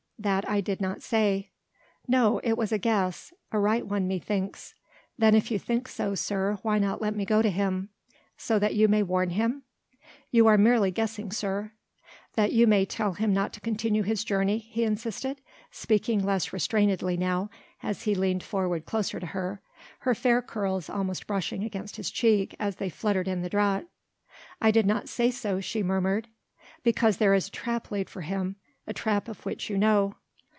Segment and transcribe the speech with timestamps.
[0.21, 1.49] "That I did not say."
[2.07, 2.39] "No.
[2.43, 3.33] It was a guess.
[3.51, 4.75] A right one methinks."
[5.17, 7.89] "Then if you think so, sir, why not let me go to him?"
[8.37, 9.63] "So that you may warn him?"
[10.29, 11.71] "You were merely guessing, sir...."
[12.35, 15.41] "That you may tell him not to continue his journey," he insisted,
[15.71, 17.49] speaking less restrainedly now,
[17.81, 19.59] as he leaned forward closer to her,
[20.01, 23.87] her fair curls almost brushing against his cheek as they fluttered in the draught.
[24.61, 26.27] "I did not say so," she murmured.
[26.83, 28.57] "Because there is a trap laid for him...
[28.87, 30.15] a trap of which you know...."